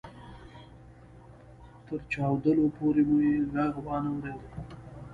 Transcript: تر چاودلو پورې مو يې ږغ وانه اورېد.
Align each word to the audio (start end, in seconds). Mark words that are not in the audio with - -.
تر 1.85 1.99
چاودلو 2.11 2.65
پورې 2.75 3.03
مو 3.09 3.17
يې 3.27 3.35
ږغ 3.53 3.73
وانه 3.85 4.09
اورېد. 4.15 4.41